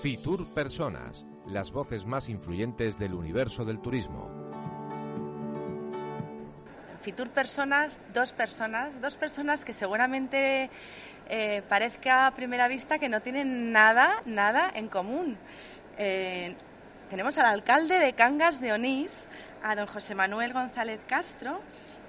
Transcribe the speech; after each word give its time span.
Fitur 0.00 0.46
Personas, 0.54 1.26
las 1.48 1.72
voces 1.72 2.06
más 2.06 2.28
influyentes 2.28 2.96
del 3.00 3.14
universo 3.14 3.64
del 3.64 3.80
turismo. 3.80 4.30
Fitur 7.02 7.30
Personas, 7.30 8.00
dos 8.14 8.32
personas, 8.32 9.00
dos 9.00 9.16
personas 9.16 9.64
que 9.64 9.74
seguramente 9.74 10.70
eh, 11.28 11.62
parezca 11.68 12.28
a 12.28 12.34
primera 12.34 12.68
vista 12.68 13.00
que 13.00 13.08
no 13.08 13.20
tienen 13.20 13.72
nada, 13.72 14.22
nada 14.24 14.70
en 14.72 14.86
común. 14.86 15.36
Eh, 15.98 16.54
tenemos 17.10 17.36
al 17.38 17.46
alcalde 17.46 17.98
de 17.98 18.12
Cangas 18.12 18.60
de 18.60 18.72
Onís, 18.72 19.28
a 19.62 19.74
don 19.74 19.86
José 19.86 20.14
Manuel 20.14 20.52
González 20.52 21.00
Castro, 21.06 21.60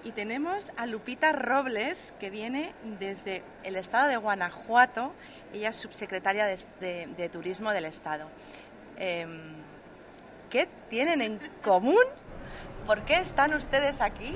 y 0.03 0.11
tenemos 0.11 0.71
a 0.77 0.85
Lupita 0.85 1.33
Robles, 1.33 2.13
que 2.19 2.29
viene 2.29 2.73
desde 2.99 3.43
el 3.63 3.75
estado 3.75 4.07
de 4.07 4.17
Guanajuato. 4.17 5.13
Ella 5.53 5.69
es 5.69 5.75
subsecretaria 5.75 6.45
de, 6.45 7.29
Turismo 7.31 7.71
del 7.71 7.85
Estado. 7.85 8.29
Em, 8.97 9.55
¿Qué 10.49 10.67
tienen 10.87 11.21
en 11.21 11.39
común? 11.61 12.01
¿Por 12.85 13.03
qué 13.03 13.15
están 13.15 13.53
ustedes 13.53 14.01
aquí? 14.01 14.35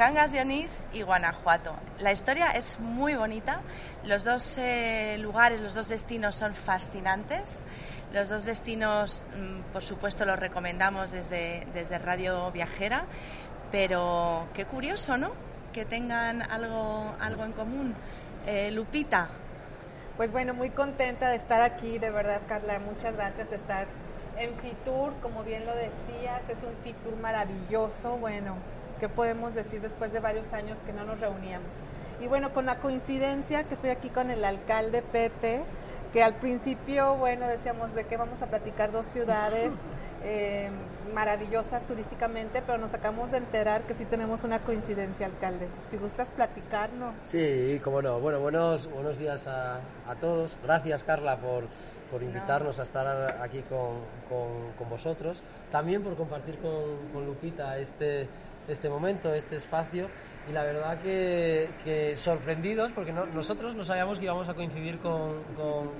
Cangas 0.00 0.32
de 0.32 0.40
Onís 0.40 0.86
y 0.94 1.02
Guanajuato. 1.02 1.74
La 1.98 2.10
historia 2.10 2.52
es 2.52 2.80
muy 2.80 3.16
bonita. 3.16 3.60
Los 4.02 4.24
dos 4.24 4.56
eh, 4.56 5.18
lugares, 5.18 5.60
los 5.60 5.74
dos 5.74 5.88
destinos 5.88 6.36
son 6.36 6.54
fascinantes. 6.54 7.62
Los 8.10 8.30
dos 8.30 8.46
destinos, 8.46 9.26
mm, 9.36 9.72
por 9.74 9.82
supuesto, 9.82 10.24
los 10.24 10.38
recomendamos 10.38 11.10
desde, 11.10 11.66
desde 11.74 11.98
Radio 11.98 12.50
Viajera 12.50 13.04
pero 13.70 14.48
qué 14.54 14.64
curioso, 14.64 15.18
¿no? 15.18 15.32
Que 15.74 15.84
tengan 15.84 16.40
algo, 16.50 17.14
algo 17.20 17.44
en 17.44 17.52
común. 17.52 17.94
Eh, 18.46 18.70
Lupita. 18.70 19.28
Pues 20.16 20.32
bueno, 20.32 20.54
muy 20.54 20.70
contenta 20.70 21.28
de 21.28 21.36
estar 21.36 21.60
aquí, 21.60 21.98
de 21.98 22.08
verdad, 22.08 22.40
Carla. 22.48 22.78
Muchas 22.78 23.14
gracias 23.16 23.50
de 23.50 23.56
estar 23.56 23.86
en 24.38 24.56
Fitur, 24.60 25.12
como 25.20 25.42
bien 25.44 25.66
lo 25.66 25.74
decías, 25.74 26.48
es 26.48 26.56
un 26.64 26.74
Fitur 26.82 27.16
maravilloso. 27.16 28.16
Bueno, 28.16 28.56
¿qué 29.00 29.08
podemos 29.08 29.54
decir 29.54 29.80
después 29.80 30.12
de 30.12 30.20
varios 30.20 30.52
años 30.52 30.78
que 30.86 30.92
no 30.92 31.04
nos 31.04 31.18
reuníamos? 31.18 31.72
Y 32.20 32.28
bueno, 32.28 32.52
con 32.52 32.66
la 32.66 32.76
coincidencia 32.76 33.64
que 33.64 33.74
estoy 33.74 33.90
aquí 33.90 34.10
con 34.10 34.30
el 34.30 34.44
alcalde 34.44 35.02
Pepe, 35.02 35.62
que 36.12 36.22
al 36.22 36.34
principio, 36.34 37.16
bueno, 37.16 37.48
decíamos 37.48 37.94
de 37.94 38.04
qué 38.04 38.16
vamos 38.16 38.42
a 38.42 38.46
platicar 38.46 38.92
dos 38.92 39.06
ciudades 39.06 39.72
eh, 40.24 40.68
maravillosas 41.14 41.86
turísticamente, 41.86 42.62
pero 42.62 42.76
nos 42.76 42.92
acabamos 42.92 43.30
de 43.30 43.38
enterar 43.38 43.82
que 43.82 43.94
sí 43.94 44.04
tenemos 44.04 44.44
una 44.44 44.58
coincidencia, 44.58 45.26
alcalde. 45.26 45.68
Si 45.90 45.96
gustas 45.96 46.28
platicarnos. 46.28 47.14
Sí, 47.24 47.80
cómo 47.82 48.02
no. 48.02 48.20
Bueno, 48.20 48.38
buenos, 48.40 48.90
buenos 48.90 49.18
días 49.18 49.46
a, 49.46 49.80
a 50.06 50.14
todos. 50.20 50.58
Gracias, 50.62 51.04
Carla, 51.04 51.38
por, 51.38 51.64
por 52.10 52.22
invitarnos 52.22 52.78
a 52.80 52.82
estar 52.82 53.40
aquí 53.40 53.62
con, 53.62 54.00
con, 54.28 54.72
con, 54.76 54.90
vosotros. 54.90 55.42
También 55.70 56.02
por 56.02 56.16
compartir 56.16 56.58
con, 56.58 57.08
con 57.12 57.24
Lupita 57.24 57.78
este 57.78 58.28
este 58.70 58.88
momento, 58.88 59.32
este 59.34 59.56
espacio 59.56 60.08
y 60.48 60.52
la 60.52 60.62
verdad 60.62 60.98
que, 61.00 62.14
sorprendidos 62.16 62.92
porque 62.92 63.12
nosotros 63.12 63.74
no 63.74 63.84
sabíamos 63.84 64.18
que 64.18 64.24
íbamos 64.24 64.48
a 64.48 64.54
coincidir 64.54 64.98
con, 64.98 65.42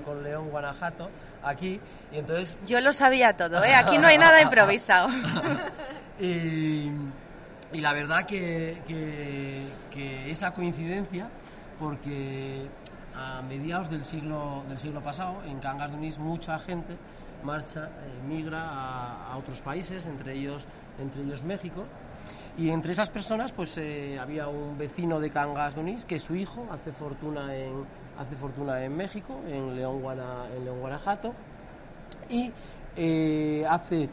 con, 0.05 0.23
León 0.23 0.49
Guanajuato 0.49 1.09
aquí 1.43 1.79
y 2.11 2.17
entonces... 2.17 2.57
Yo 2.65 2.81
lo 2.81 2.93
sabía 2.93 3.33
todo, 3.33 3.63
¿eh? 3.63 3.73
aquí 3.73 3.97
no 3.97 4.07
hay 4.07 4.17
nada 4.17 4.41
improvisado. 4.41 5.09
y, 6.19 6.91
y, 7.73 7.81
la 7.81 7.93
verdad 7.93 8.25
que, 8.25 8.81
que, 8.87 10.31
esa 10.31 10.53
coincidencia 10.53 11.29
porque 11.79 12.67
a 13.15 13.41
mediados 13.41 13.89
del 13.89 14.05
siglo, 14.05 14.63
del 14.69 14.79
siglo 14.79 15.01
pasado 15.01 15.41
en 15.45 15.59
Cangas 15.59 15.91
de 15.91 15.97
Onís 15.97 16.17
mucha 16.17 16.57
gente 16.59 16.95
marcha, 17.43 17.85
eh, 17.85 18.27
migra 18.27 18.61
a, 18.61 19.33
a 19.33 19.37
otros 19.37 19.61
países, 19.61 20.05
entre 20.05 20.33
ellos, 20.33 20.63
entre 20.99 21.23
ellos 21.23 21.43
México 21.43 21.85
y 22.57 22.69
entre 22.69 22.91
esas 22.91 23.09
personas, 23.09 23.51
pues 23.51 23.77
eh, 23.77 24.19
había 24.19 24.47
un 24.47 24.77
vecino 24.77 25.19
de 25.19 25.29
Cangas 25.29 25.75
de 25.75 25.81
Onís 25.81 26.05
que 26.05 26.19
su 26.19 26.35
hijo 26.35 26.67
hace 26.71 26.91
fortuna 26.91 27.55
en, 27.55 27.85
hace 28.17 28.35
fortuna 28.35 28.83
en 28.83 28.95
México, 28.95 29.39
en 29.47 29.75
León, 29.75 30.01
Guanajuato. 30.01 31.33
Y 32.29 32.51
eh, 32.95 33.65
hace, 33.69 34.09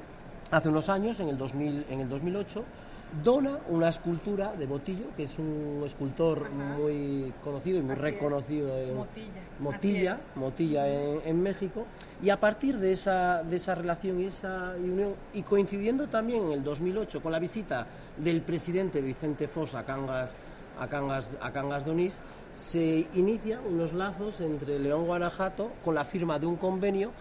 hace 0.50 0.69
unos 0.69 0.88
años, 0.88 1.19
en 1.21 1.28
el, 1.28 1.38
2000, 1.38 1.87
en 1.91 2.00
el 2.00 2.09
2008, 2.09 2.65
dona 3.25 3.59
una 3.69 3.89
escultura 3.89 4.53
de 4.53 4.67
Botillo, 4.67 5.07
que 5.17 5.25
es 5.25 5.39
un 5.39 5.83
escultor 5.85 6.51
muy 6.51 7.33
conocido 7.43 7.79
y 7.79 7.83
muy 7.83 7.95
reconocido 7.95 8.79
en 8.79 8.97
Motilla, 9.59 10.19
Motilla, 10.37 10.87
en, 10.89 11.43
México, 11.43 11.87
y 12.23 12.31
a 12.31 12.39
partir 12.39 12.77
de 12.79 12.93
esa, 12.93 13.43
de 13.43 13.57
esa 13.57 13.75
relación 13.75 14.21
y 14.21 14.27
esa 14.27 14.75
unión, 14.77 15.15
y 15.33 15.43
coincidiendo 15.43 16.09
también 16.09 16.47
en 16.47 16.53
el 16.53 16.63
2008 16.63 17.23
con 17.23 17.33
la 17.33 17.39
visita 17.39 17.87
del 18.17 18.43
presidente 18.43 19.01
Vicente 19.01 19.49
Foss 19.49 19.75
a 19.75 19.85
Cangas, 19.85 20.37
a 20.79 20.87
Cangas, 20.87 21.31
a 21.41 21.51
Cangas 21.51 21.85
Donís, 21.85 22.21
se 22.55 23.07
inician 23.15 23.61
unos 23.67 23.93
lazos 23.93 24.41
entre 24.41 24.79
León 24.79 25.07
Guanajuato 25.07 25.71
con 25.85 25.95
la 25.95 26.05
firma 26.05 26.39
de 26.39 26.47
un 26.47 26.57
convenio 26.57 27.13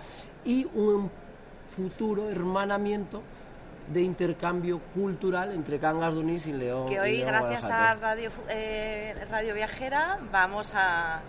y 0.44 0.66
un 0.74 1.10
futuro 1.70 2.30
hermanamiento 2.30 3.22
de 3.88 4.02
intercambio 4.02 4.80
cultural 4.94 5.54
entre 5.54 5.80
Cangas 5.80 6.14
de 6.14 6.20
Onís 6.20 6.46
y 6.48 6.54
León. 6.54 6.90
Que 6.90 7.00
hoy, 7.00 7.22
gracias 7.22 7.70
a 7.70 7.96
Radio, 7.96 8.32
eh, 8.50 9.16
Radio 9.30 9.54
Viajera, 9.54 10.20
vamos 10.32 10.74
a, 10.76 11.22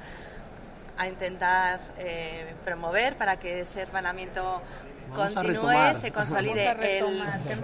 a 0.97 1.09
intentar 1.09 1.81
eh, 1.99 2.55
promover 2.65 3.17
para 3.17 3.39
que 3.39 3.61
ese 3.61 3.83
hermanamiento 3.83 4.61
continúe, 5.15 5.97
se 5.97 6.11
consolide. 6.11 6.77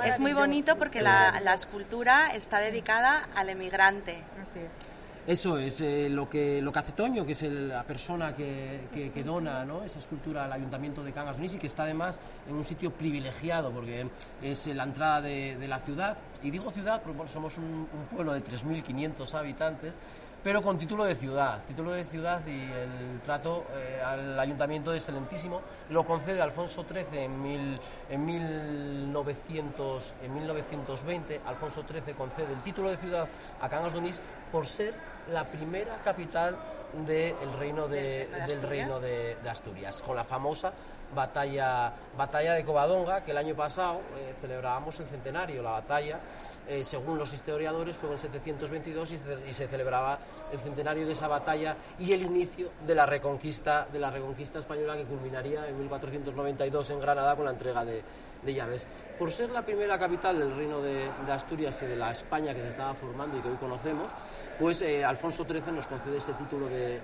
es 0.05 0.21
muy 0.21 0.33
bonito 0.33 0.77
porque 0.77 1.03
la, 1.03 1.41
la 1.43 1.55
escultura 1.55 2.35
está 2.35 2.59
dedicada 2.59 3.29
al 3.35 3.49
emigrante. 3.49 4.23
Así 4.43 4.61
es. 4.61 4.94
Eso 5.27 5.57
es 5.57 5.81
eh, 5.81 6.09
lo, 6.11 6.29
que, 6.29 6.61
lo 6.61 6.71
que 6.71 6.79
hace 6.81 6.93
Toño, 6.93 7.25
que 7.25 7.33
es 7.33 7.43
la 7.45 7.83
persona 7.85 8.35
que, 8.35 8.89
que, 8.93 9.25
dona 9.25 9.65
¿no? 9.65 9.83
esa 9.83 9.99
escultura 9.99 10.45
al 10.45 10.53
Ayuntamiento 10.53 11.03
de 11.03 11.13
Cangas 11.13 11.37
y 11.55 11.59
que 11.59 11.67
está 11.67 11.85
además 11.85 12.21
en 12.47 12.55
un 12.55 12.65
sitio 12.65 12.91
privilegiado 12.91 13.71
porque 13.71 14.07
es 14.43 14.67
la 14.67 14.83
entrada 14.83 15.23
de, 15.23 15.67
la 15.67 15.81
ciudad. 15.81 16.19
Y 16.43 16.51
digo 16.51 16.71
ciudad 16.73 17.01
porque 17.03 17.33
somos 17.33 17.57
un, 17.57 17.65
un 17.65 18.07
pueblo 18.11 18.35
de 18.35 18.45
3.500 18.45 19.33
habitantes 19.33 19.99
pero 20.45 20.61
con 20.61 20.79
título 20.79 21.05
de 21.07 21.15
ciudad. 21.15 21.65
Título 21.65 21.93
de 21.93 22.05
ciudad 22.05 22.47
y 22.47 22.71
el 22.71 23.21
trato 23.23 23.65
eh, 23.75 24.03
al 24.05 24.39
ayuntamiento 24.39 24.91
de 24.91 24.99
excelentísimo 24.99 25.63
lo 25.89 26.05
concede 26.05 26.43
Alfonso 26.43 26.85
XIII 26.87 27.25
en, 27.25 27.43
mil, 27.43 27.81
en, 28.11 28.25
1900, 28.27 30.15
en 30.23 30.35
1920. 30.35 31.41
Alfonso 31.47 31.83
XIII 31.89 32.15
concede 32.15 32.53
el 32.53 32.63
título 32.63 32.91
de 32.91 32.99
ciudad 32.99 33.27
a 33.63 33.69
Cangas 33.71 33.95
de 33.95 33.99
Onís 34.01 34.21
por 34.53 34.67
ser 34.67 34.95
la 35.33 35.51
primera 35.51 35.97
capital 36.03 36.59
del 37.07 37.35
reino 37.59 37.89
de, 37.89 38.29
del 38.47 38.63
reino 38.63 39.01
de, 39.01 39.37
Asturias, 39.49 40.03
con 40.03 40.15
la 40.15 40.25
famosa 40.25 40.73
batalla, 41.15 41.93
batalla 42.17 42.55
de 42.55 42.65
Covadonga, 42.65 43.23
que 43.23 43.31
el 43.31 43.37
año 43.37 43.55
pasado 43.55 44.01
eh, 44.17 44.35
celebrábamos 44.41 44.99
el 45.01 45.07
centenario. 45.07 45.63
La 45.63 45.71
batalla, 45.71 46.21
eh, 46.69 46.85
según 46.85 47.19
los 47.19 47.33
historiadores, 47.33 47.97
fue 47.97 48.13
en 48.13 48.19
722 48.19 49.13
y 49.49 49.53
se, 49.53 49.69
celebraba 49.69 50.19
el 50.53 50.59
centenario 50.59 51.07
de 51.07 51.13
esa 51.13 51.29
batalla 51.29 51.77
y 51.99 52.13
el 52.13 52.23
inicio 52.23 52.71
de 52.87 52.95
la 52.95 53.07
reconquista, 53.07 53.87
de 53.93 53.99
la 53.99 54.11
reconquista 54.11 54.59
española 54.59 54.97
que 54.97 55.05
culminaría 55.05 55.67
en 55.69 55.79
1492 55.79 56.91
en 56.91 57.01
Granada 57.01 57.37
con 57.37 57.45
la 57.45 57.53
entrega 57.53 57.85
de, 57.85 58.03
llaves. 58.45 58.87
Por 59.19 59.33
ser 59.33 59.51
la 59.51 59.63
primera 59.63 59.99
capital 59.99 60.39
del 60.39 60.55
reino 60.55 60.83
de, 60.83 61.09
Asturias 61.33 61.81
y 61.83 61.87
de 61.87 61.97
la 61.97 62.11
España 62.11 62.55
que 62.55 62.61
se 62.61 62.69
estaba 62.69 62.95
formando 62.95 63.39
y 63.39 63.41
que 63.41 63.49
hoy 63.49 63.57
conocemos, 63.57 64.11
pues 64.59 64.83
eh, 64.83 65.03
Alfonso 65.03 65.45
XIII 65.45 65.73
nos 65.73 65.87
concede 65.87 66.19
ese 66.19 66.35
título 66.35 66.69
de 66.69 67.01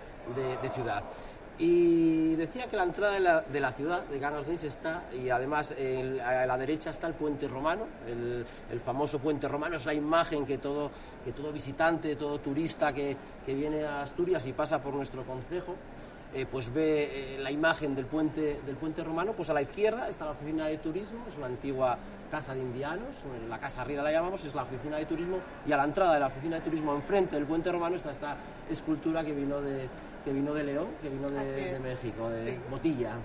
ciudad. 0.74 1.02
Y 1.58 2.36
decía 2.36 2.68
que 2.68 2.76
la 2.76 2.84
entrada 2.84 3.12
de 3.12 3.20
la, 3.20 3.40
de 3.42 3.60
la 3.60 3.72
ciudad 3.72 4.02
de 4.04 4.18
Cangas 4.18 4.46
está, 4.64 5.04
y 5.12 5.28
además 5.28 5.74
a 6.24 6.46
la 6.46 6.56
derecha 6.56 6.88
está 6.88 7.06
el 7.06 7.14
puente 7.14 7.48
romano, 7.48 7.86
el, 8.06 8.46
el, 8.70 8.80
famoso 8.80 9.18
puente 9.18 9.46
romano, 9.46 9.76
es 9.76 9.84
la 9.84 9.92
imagen 9.92 10.46
que 10.46 10.56
todo, 10.56 10.90
que 11.22 11.32
todo 11.32 11.52
visitante, 11.52 12.16
todo 12.16 12.40
turista 12.40 12.94
que, 12.94 13.14
que 13.44 13.54
viene 13.54 13.84
a 13.84 14.02
Asturias 14.02 14.46
y 14.46 14.54
pasa 14.54 14.82
por 14.82 14.94
nuestro 14.94 15.22
concejo, 15.24 15.76
eh, 16.32 16.46
pues 16.48 16.72
ve 16.72 17.34
eh, 17.34 17.38
la 17.40 17.50
imagen 17.50 17.96
del 17.96 18.06
puente, 18.06 18.60
del 18.64 18.76
puente 18.76 19.02
romano, 19.02 19.32
pues 19.32 19.50
a 19.50 19.52
la 19.52 19.62
izquierda 19.62 20.08
está 20.08 20.26
la 20.26 20.30
oficina 20.30 20.66
de 20.66 20.78
turismo, 20.78 21.24
es 21.28 21.36
una 21.36 21.46
antigua 21.46 21.98
casa 22.30 22.54
de 22.54 22.60
indianos, 22.60 23.16
la 23.48 23.58
casa 23.58 23.82
arriba 23.82 24.04
la 24.04 24.12
llamamos, 24.12 24.44
es 24.44 24.54
la 24.54 24.62
oficina 24.62 24.96
de 24.98 25.06
turismo, 25.06 25.38
y 25.66 25.72
a 25.72 25.76
la 25.76 25.82
entrada 25.82 26.14
de 26.14 26.20
la 26.20 26.28
oficina 26.28 26.56
de 26.56 26.62
turismo, 26.62 26.94
enfrente 26.94 27.34
del 27.34 27.46
puente 27.46 27.72
romano, 27.72 27.96
está 27.96 28.12
esta 28.12 28.36
escultura 28.70 29.24
que 29.24 29.32
vino 29.32 29.60
de, 29.60 29.88
que 30.24 30.32
vino 30.32 30.52
de 30.52 30.64
León, 30.64 30.88
que 31.02 31.08
vino 31.08 31.30
de, 31.30 31.78
México, 31.80 32.28
de 32.28 32.58
Botilla, 32.70 33.16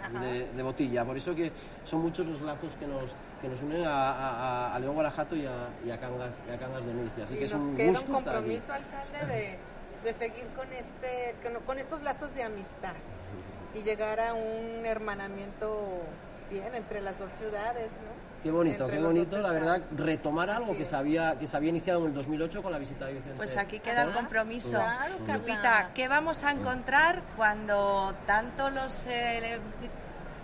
de, 0.55 0.63
Botilla. 0.63 1.05
Por 1.05 1.17
eso 1.17 1.35
que 1.35 1.51
son 1.83 2.01
muchos 2.01 2.25
los 2.25 2.41
lazos 2.41 2.75
que 2.77 2.87
nos, 2.87 3.15
que 3.41 3.49
nos 3.49 3.61
unen 3.61 3.83
a, 3.85 4.77
León 4.79 4.95
Guanajuato 4.95 5.35
y 5.35 5.45
a, 5.45 5.99
Cangas, 5.99 6.39
y 6.47 6.51
a 6.51 6.57
Cangas 6.57 6.85
de 6.85 6.91
Onís. 6.91 7.17
Así 7.19 7.35
que 7.37 7.45
es 7.45 7.53
un 7.53 7.75
queda 7.75 7.89
gusto 7.89 8.07
un 8.07 8.13
compromiso, 8.15 8.73
alcalde, 8.73 9.33
de, 9.33 9.57
de 10.03 10.13
seguir 10.13 10.45
con, 10.55 10.71
este, 10.73 11.35
con 11.65 11.79
estos 11.79 12.01
lazos 12.03 12.33
de 12.33 12.43
amistad 12.43 12.93
y 13.73 13.81
llegar 13.81 14.19
a 14.19 14.33
un 14.33 14.85
hermanamiento 14.85 16.01
bien 16.49 16.73
entre 16.75 17.01
las 17.01 17.17
dos 17.19 17.31
ciudades, 17.31 17.91
¿no? 17.93 18.25
Qué 18.43 18.51
bonito, 18.51 18.87
qué 18.87 18.99
bonito, 18.99 19.39
la 19.39 19.49
verdad, 19.49 19.81
retomar 19.97 20.51
algo 20.51 20.77
que 20.77 20.85
se, 20.85 20.95
había, 20.95 21.39
que 21.39 21.47
se 21.47 21.57
había 21.57 21.69
iniciado 21.69 22.01
en 22.01 22.07
el 22.07 22.13
2008 22.13 22.61
con 22.61 22.71
la 22.71 22.77
visita 22.77 23.07
de 23.07 23.13
Vicente. 23.13 23.37
Pues 23.37 23.57
aquí 23.57 23.79
queda 23.79 24.03
el 24.03 24.11
compromiso. 24.11 24.79
Lupita, 25.27 25.89
¿qué 25.95 26.07
vamos 26.07 26.43
a 26.43 26.51
encontrar 26.51 27.23
cuando 27.35 28.13
tanto 28.27 28.69
los 28.69 29.07
eh, 29.07 29.57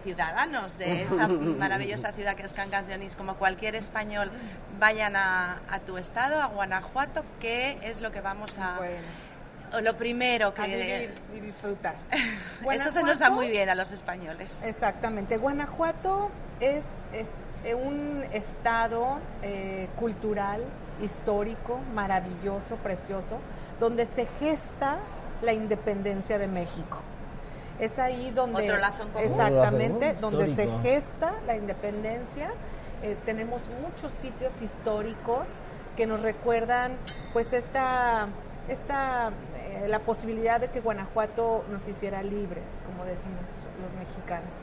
ciudadanos 0.04 0.80
de 0.80 1.04
esa 1.04 1.28
maravillosa 1.60 2.12
ciudad 2.12 2.36
que 2.36 2.42
es 2.42 2.54
Cangas 2.54 2.88
de 2.88 2.96
Onís, 2.96 3.16
como 3.16 3.36
cualquier 3.36 3.76
español, 3.76 4.32
vayan 4.80 5.16
a, 5.16 5.60
tu 5.86 6.00
estado, 6.00 6.42
a 6.42 6.48
Guanajuato? 6.48 7.24
¿Qué 7.40 7.78
es 7.84 8.02
lo 8.02 8.12
que 8.12 8.22
vamos 8.22 8.58
a...? 8.58 8.80
Lo 9.80 9.96
primero 9.96 10.54
que... 10.54 10.64
vivir 10.64 11.14
y 11.36 11.40
disfrutar. 11.40 11.96
Eso 12.72 12.92
se 12.92 13.04
nos 13.04 13.20
da 13.20 13.30
muy 13.30 13.50
bien 13.50 13.70
a 13.70 13.76
los 13.76 13.92
españoles. 13.92 14.62
Exactamente. 14.66 15.38
Guanajuato 15.38 16.30
es, 16.60 16.84
es 17.14 17.28
eh, 17.64 17.76
un 17.76 18.26
estado 18.34 19.20
eh, 19.44 19.88
cultural, 19.96 20.64
histórico, 21.02 21.80
maravilloso, 21.94 22.76
precioso, 22.78 23.38
donde 23.80 24.06
se 24.06 24.26
gesta 24.40 24.98
la 25.42 25.54
independencia 25.54 26.38
de 26.38 26.48
México. 26.48 26.98
Es 27.80 27.98
ahí 28.00 28.32
donde... 28.32 28.64
Otro 28.64 28.78
lazo 28.78 29.04
en 29.04 29.10
común. 29.10 29.28
Exactamente, 29.28 30.14
donde 30.16 30.54
se 30.54 30.68
gesta 30.82 31.34
la 31.48 31.56
independencia. 31.56 32.52
Eh, 33.04 33.16
tenemos 33.26 33.62
muchos 33.82 34.12
sitios 34.22 34.54
históricos 34.62 35.48
que 35.96 36.06
nos 36.06 36.22
recuerdan 36.22 36.98
pues 37.34 37.54
esta, 37.54 38.28
esta 38.70 39.32
eh, 39.72 39.88
la 39.88 40.00
posibilidad 40.00 40.60
de 40.60 40.68
que 40.68 40.82
Guanajuato 40.82 41.64
nos 41.72 41.88
hiciera 41.88 42.22
libres, 42.24 42.66
como 42.86 43.06
decimos 43.06 43.42
los 43.82 43.94
mexicanos. 44.00 44.56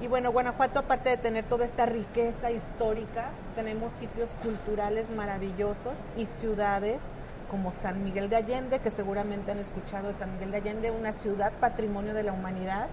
Y 0.00 0.06
bueno, 0.06 0.32
Guanajuato, 0.32 0.78
aparte 0.78 1.10
de 1.10 1.16
tener 1.16 1.44
toda 1.44 1.64
esta 1.64 1.86
riqueza 1.86 2.50
histórica, 2.50 3.30
tenemos 3.54 3.92
sitios 3.92 4.30
culturales 4.42 5.10
maravillosos 5.10 5.94
y 6.16 6.26
ciudades 6.26 7.16
como 7.50 7.72
San 7.72 8.04
Miguel 8.04 8.30
de 8.30 8.36
Allende, 8.36 8.78
que 8.78 8.90
seguramente 8.90 9.50
han 9.50 9.58
escuchado 9.58 10.08
de 10.08 10.14
San 10.14 10.32
Miguel 10.32 10.52
de 10.52 10.56
Allende, 10.58 10.90
una 10.90 11.12
ciudad 11.12 11.52
patrimonio 11.60 12.14
de 12.14 12.22
la 12.22 12.32
humanidad, 12.32 12.86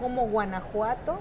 como 0.00 0.26
Guanajuato, 0.28 1.18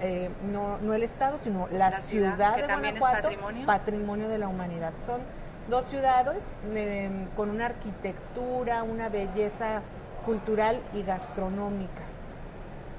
eh, 0.00 0.30
no, 0.52 0.78
no, 0.78 0.94
el 0.94 1.02
Estado, 1.02 1.38
sino 1.38 1.68
la, 1.70 1.92
ciudad, 2.00 2.56
de 2.56 2.66
Guanajuato, 2.98 3.30
patrimonio 3.64 4.28
de 4.28 4.38
la 4.38 4.48
humanidad. 4.48 4.92
Son 5.06 5.20
dos 5.68 5.84
ciudades 5.86 6.54
em, 6.74 7.26
con 7.36 7.50
una 7.50 7.66
arquitectura, 7.66 8.82
una 8.82 9.08
belleza 9.08 9.82
cultural 10.24 10.80
y 10.94 11.02
gastronómica. 11.02 12.02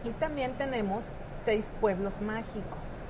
Y 0.04 0.10
también 0.12 0.54
tenemos 0.54 1.04
seis 1.44 1.69
pueblos 1.80 2.22
mágicos. 2.22 3.08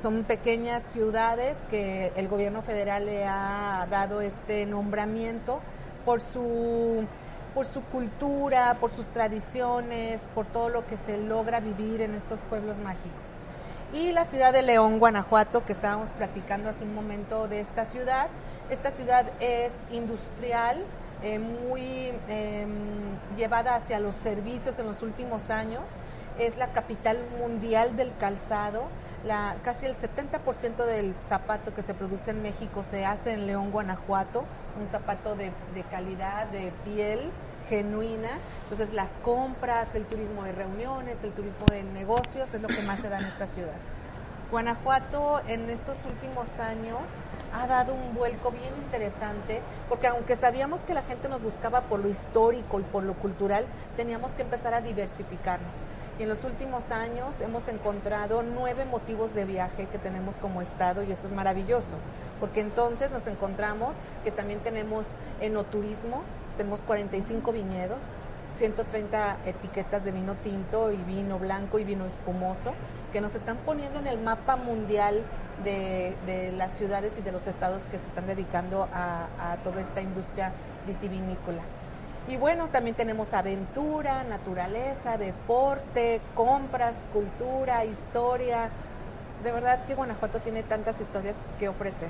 Son 0.00 0.24
pequeñas 0.24 0.82
ciudades 0.82 1.64
que 1.66 2.12
el 2.16 2.28
gobierno 2.28 2.62
federal 2.62 3.06
le 3.06 3.24
ha 3.26 3.86
dado 3.90 4.20
este 4.20 4.66
nombramiento 4.66 5.60
por 6.04 6.20
su, 6.20 7.04
por 7.54 7.66
su 7.66 7.82
cultura, 7.82 8.76
por 8.78 8.90
sus 8.90 9.06
tradiciones, 9.06 10.28
por 10.34 10.46
todo 10.46 10.68
lo 10.68 10.86
que 10.86 10.96
se 10.96 11.16
logra 11.16 11.60
vivir 11.60 12.02
en 12.02 12.14
estos 12.14 12.38
pueblos 12.50 12.78
mágicos. 12.78 13.35
Y 13.92 14.12
la 14.12 14.24
ciudad 14.24 14.52
de 14.52 14.62
León, 14.62 14.98
Guanajuato, 14.98 15.64
que 15.64 15.72
estábamos 15.72 16.10
platicando 16.10 16.68
hace 16.68 16.82
un 16.82 16.94
momento 16.94 17.46
de 17.46 17.60
esta 17.60 17.84
ciudad, 17.84 18.26
esta 18.68 18.90
ciudad 18.90 19.26
es 19.38 19.86
industrial, 19.92 20.82
eh, 21.22 21.38
muy 21.38 22.12
em, 22.28 22.68
llevada 23.36 23.76
hacia 23.76 24.00
los 24.00 24.16
servicios 24.16 24.78
en 24.80 24.86
los 24.86 25.02
últimos 25.02 25.50
años. 25.50 25.82
Es 26.38 26.56
la 26.58 26.72
capital 26.72 27.18
mundial 27.38 27.96
del 27.96 28.14
calzado. 28.16 28.88
La, 29.24 29.56
casi 29.62 29.86
el 29.86 29.96
70% 29.96 30.84
del 30.84 31.14
zapato 31.24 31.74
que 31.74 31.82
se 31.82 31.94
produce 31.94 32.32
en 32.32 32.42
México 32.42 32.84
se 32.90 33.06
hace 33.06 33.32
en 33.32 33.46
León, 33.46 33.70
Guanajuato. 33.70 34.44
Un 34.80 34.88
zapato 34.88 35.36
de, 35.36 35.52
de 35.74 35.82
calidad, 35.84 36.48
de 36.48 36.72
piel 36.84 37.30
genuina. 37.68 38.30
Entonces 38.64 38.94
las 38.94 39.10
compras, 39.22 39.94
el 39.94 40.04
turismo 40.04 40.44
de 40.44 40.52
reuniones, 40.52 41.22
el 41.24 41.32
turismo 41.32 41.66
de 41.70 41.82
negocios 41.82 42.52
es 42.54 42.62
lo 42.62 42.68
que 42.68 42.82
más 42.82 43.00
se 43.00 43.08
da 43.08 43.18
en 43.18 43.26
esta 43.26 43.46
ciudad. 43.46 43.76
Guanajuato 44.50 45.40
en 45.48 45.68
estos 45.70 45.96
últimos 46.04 46.60
años 46.60 47.00
ha 47.52 47.66
dado 47.66 47.94
un 47.94 48.14
vuelco 48.14 48.52
bien 48.52 48.72
interesante, 48.76 49.60
porque 49.88 50.06
aunque 50.06 50.36
sabíamos 50.36 50.82
que 50.82 50.94
la 50.94 51.02
gente 51.02 51.28
nos 51.28 51.42
buscaba 51.42 51.80
por 51.82 51.98
lo 51.98 52.08
histórico 52.08 52.78
y 52.78 52.84
por 52.84 53.02
lo 53.02 53.14
cultural, 53.14 53.66
teníamos 53.96 54.30
que 54.32 54.42
empezar 54.42 54.72
a 54.72 54.80
diversificarnos. 54.80 55.78
Y 56.20 56.22
en 56.22 56.28
los 56.28 56.44
últimos 56.44 56.92
años 56.92 57.40
hemos 57.40 57.66
encontrado 57.66 58.44
nueve 58.44 58.84
motivos 58.84 59.34
de 59.34 59.44
viaje 59.44 59.86
que 59.86 59.98
tenemos 59.98 60.36
como 60.36 60.62
Estado 60.62 61.02
y 61.02 61.10
eso 61.10 61.26
es 61.26 61.32
maravilloso, 61.32 61.96
porque 62.38 62.60
entonces 62.60 63.10
nos 63.10 63.26
encontramos 63.26 63.96
que 64.22 64.30
también 64.30 64.60
tenemos 64.60 65.06
enoturismo, 65.40 66.22
tenemos 66.56 66.80
45 66.80 67.52
viñedos, 67.52 67.98
130 68.56 69.38
etiquetas 69.44 70.04
de 70.04 70.12
vino 70.12 70.34
tinto 70.42 70.90
y 70.90 70.96
vino 70.96 71.38
blanco 71.38 71.78
y 71.78 71.84
vino 71.84 72.06
espumoso 72.06 72.72
que 73.12 73.20
nos 73.20 73.34
están 73.34 73.58
poniendo 73.58 73.98
en 73.98 74.06
el 74.06 74.18
mapa 74.18 74.56
mundial 74.56 75.22
de, 75.64 76.52
las 76.56 76.76
ciudades 76.76 77.16
y 77.18 77.22
de 77.22 77.32
los 77.32 77.46
estados 77.46 77.86
que 77.86 77.98
se 77.98 78.06
están 78.06 78.26
dedicando 78.26 78.88
a, 78.92 79.56
toda 79.64 79.80
esta 79.80 80.00
industria 80.00 80.52
vitivinícola. 80.86 81.62
Y 82.28 82.36
bueno, 82.36 82.68
también 82.68 82.96
tenemos 82.96 83.32
aventura, 83.34 84.24
naturaleza, 84.24 85.16
deporte, 85.16 86.20
compras, 86.34 87.06
cultura, 87.12 87.84
historia. 87.84 88.70
De 89.44 89.52
verdad 89.52 89.84
que 89.86 89.94
Guanajuato 89.94 90.40
tiene 90.40 90.64
tantas 90.64 91.00
historias 91.00 91.36
que 91.58 91.68
ofrecer. 91.68 92.08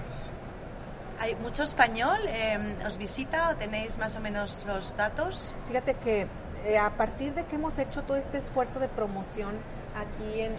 ¿Hay 1.18 1.34
mucho 1.36 1.62
español? 1.62 2.18
Eh, 2.26 2.76
¿Os 2.86 2.98
visita 2.98 3.50
o 3.50 3.56
tenéis 3.56 3.96
más 3.96 4.16
o 4.16 4.20
menos 4.20 4.64
los 4.66 4.96
datos? 4.96 5.54
Fíjate 5.68 5.94
que 5.94 6.26
eh, 6.66 6.78
a 6.78 6.90
partir 6.90 7.32
de 7.34 7.44
que 7.44 7.56
hemos 7.56 7.78
hecho 7.78 8.02
todo 8.02 8.16
este 8.18 8.38
esfuerzo 8.38 8.80
de 8.80 8.88
promoción 8.88 9.54
aquí 9.96 10.40
en, 10.40 10.56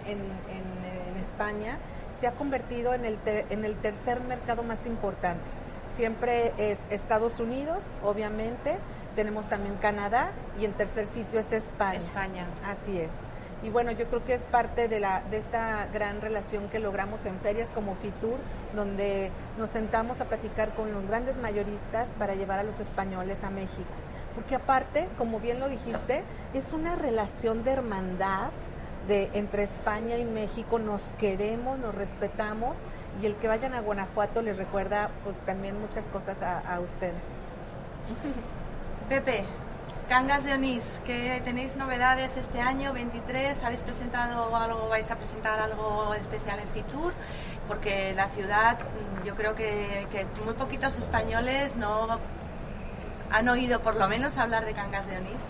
España, 1.20 1.78
se 2.18 2.26
ha 2.26 2.32
convertido 2.32 2.94
en 2.94 3.04
el, 3.04 3.18
en 3.26 3.64
el 3.64 3.76
tercer 3.76 4.20
mercado 4.20 4.62
más 4.62 4.86
importante. 4.86 5.44
Siempre 5.88 6.52
es 6.56 6.86
Estados 6.90 7.38
Unidos, 7.38 7.84
obviamente, 8.02 8.78
tenemos 9.14 9.48
también 9.48 9.76
Canadá 9.76 10.30
y 10.60 10.64
el 10.64 10.72
tercer 10.74 11.06
sitio 11.06 11.38
es 11.38 11.52
España. 11.52 11.98
España. 11.98 12.46
Así 12.64 12.98
es. 12.98 13.10
Y 13.62 13.70
bueno, 13.70 13.90
yo 13.90 14.06
creo 14.06 14.24
que 14.24 14.34
es 14.34 14.42
parte 14.42 14.86
de, 14.86 15.00
la, 15.00 15.22
de 15.30 15.38
esta 15.38 15.86
gran 15.92 16.20
relación 16.20 16.68
que 16.68 16.78
logramos 16.78 17.24
en 17.26 17.38
ferias 17.40 17.70
como 17.70 17.96
FITUR, 17.96 18.38
donde 18.74 19.30
nos 19.58 19.70
sentamos 19.70 20.20
a 20.20 20.26
platicar 20.26 20.74
con 20.74 20.92
los 20.92 21.06
grandes 21.08 21.36
mayoristas 21.36 22.08
para 22.18 22.34
llevar 22.34 22.60
a 22.60 22.62
los 22.62 22.78
españoles 22.78 23.42
a 23.42 23.50
México. 23.50 23.90
Porque 24.34 24.54
aparte, 24.54 25.08
como 25.18 25.40
bien 25.40 25.58
lo 25.58 25.68
dijiste, 25.68 26.22
es 26.54 26.72
una 26.72 26.94
relación 26.94 27.64
de 27.64 27.72
hermandad, 27.72 28.50
de 29.08 29.30
entre 29.32 29.62
España 29.62 30.18
y 30.18 30.24
México 30.24 30.78
nos 30.78 31.00
queremos, 31.18 31.78
nos 31.78 31.94
respetamos 31.94 32.76
y 33.22 33.26
el 33.26 33.34
que 33.36 33.48
vayan 33.48 33.72
a 33.74 33.80
Guanajuato 33.80 34.42
les 34.42 34.58
recuerda 34.58 35.10
pues 35.24 35.34
también 35.46 35.80
muchas 35.80 36.06
cosas 36.08 36.42
a, 36.42 36.78
ustedes. 36.78 37.14
Pepe, 39.08 39.44
Cangas 40.08 40.44
de 40.44 40.54
Onís, 40.54 41.02
¿qué 41.04 41.42
tenéis 41.44 41.76
novedades 41.76 42.38
este 42.38 42.62
año 42.62 42.94
23? 42.94 43.62
¿Habéis 43.62 43.82
presentado 43.82 44.56
algo, 44.56 44.88
vais 44.88 45.10
a 45.10 45.16
presentar 45.16 45.60
algo 45.60 46.14
especial 46.14 46.58
en 46.60 46.68
Fitur? 46.68 47.12
Porque 47.66 48.14
la 48.14 48.28
ciudad, 48.28 48.78
mm, 48.78 49.26
yo 49.26 49.36
creo 49.36 49.54
que, 49.54 50.08
que 50.10 50.24
muy 50.46 50.54
poquitos 50.54 50.96
españoles 50.96 51.76
no 51.76 52.18
han 53.30 53.48
oído 53.50 53.82
por 53.82 53.96
lo 53.96 54.08
menos 54.08 54.38
hablar 54.38 54.64
de 54.64 54.72
Cangas 54.72 55.08
de 55.08 55.18
Onís, 55.18 55.48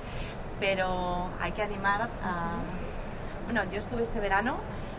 pero 0.58 1.30
hay 1.40 1.52
que 1.52 1.62
animar 1.62 2.08
a 2.24 2.56
bueno, 3.48 3.64
yo 3.72 3.78
estuve 3.78 4.02
este 4.02 4.20
verano 4.20 4.58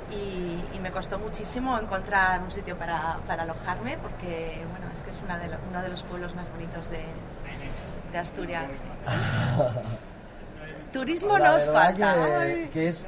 y, 0.10 0.80
me 0.80 0.92
costó 0.92 1.20
muchísimo 1.20 1.78
encontrar 1.78 2.42
un 2.42 2.50
sitio 2.50 2.78
para, 2.78 3.20
alojarme 3.28 3.98
porque, 3.98 4.66
bueno, 4.72 4.88
es 4.94 5.04
que 5.04 5.12
es 5.12 5.22
una 5.22 5.38
de 5.38 5.50
uno 5.70 5.82
de 5.82 5.90
los 5.90 6.02
pueblos 6.04 6.34
más 6.34 6.50
bonitos 6.50 6.90
de, 6.90 7.04
Asturias. 8.18 8.84
Turismo 10.92 11.38
nos 11.38 11.66
falta. 11.68 12.16
Que, 12.74 12.88
es, 12.88 13.06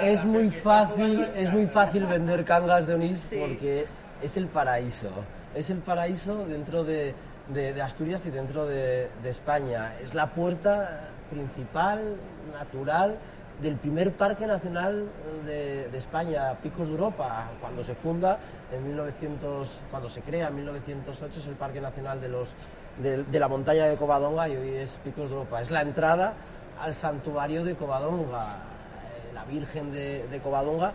es, 0.00 0.24
muy 0.24 0.50
fácil, 0.50 1.28
es 1.36 1.52
muy 1.52 1.66
fácil 1.66 2.06
vender 2.06 2.44
cangas 2.44 2.86
de 2.86 2.94
Onís 2.94 3.34
porque 3.38 3.86
es 4.22 4.36
el 4.38 4.46
paraíso. 4.46 5.10
Es 5.54 5.68
el 5.68 5.78
paraíso 5.78 6.46
dentro 6.46 6.84
de, 6.84 7.14
Asturias 7.82 8.24
y 8.24 8.30
dentro 8.30 8.66
de, 8.66 9.10
de 9.22 9.28
España. 9.28 9.92
Es 10.00 10.14
la 10.14 10.30
puerta 10.30 11.10
principal, 11.30 12.16
natural, 12.58 13.18
del 13.60 13.76
primer 13.76 14.12
parque 14.12 14.46
nacional 14.46 15.08
de, 15.46 15.96
España, 15.96 16.54
Picos 16.62 16.86
de 16.86 16.92
Europa, 16.92 17.48
cuando 17.60 17.84
se 17.84 17.94
funda 17.94 18.38
en 18.72 18.86
1900, 18.86 19.68
cuando 19.90 20.08
se 20.08 20.20
crea 20.22 20.48
en 20.48 20.56
1908 20.56 21.38
es 21.38 21.46
el 21.46 21.54
Parque 21.54 21.80
Nacional 21.80 22.20
de, 22.20 22.28
los, 22.28 22.48
de, 22.98 23.38
la 23.38 23.48
montaña 23.48 23.86
de 23.86 23.96
Covadonga 23.96 24.48
y 24.48 24.56
hoy 24.56 24.76
es 24.76 24.98
Picos 25.04 25.28
de 25.28 25.36
Europa. 25.36 25.60
Es 25.60 25.70
la 25.70 25.82
entrada 25.82 26.34
al 26.80 26.94
santuario 26.94 27.64
de 27.64 27.74
Covadonga, 27.74 28.46
eh, 28.46 29.34
la 29.34 29.44
Virgen 29.44 29.92
de, 29.92 30.40
Covadonga 30.42 30.92